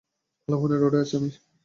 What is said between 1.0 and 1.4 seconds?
আছি আমি।